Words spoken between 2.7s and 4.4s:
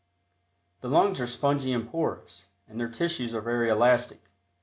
their tissues are very elastic.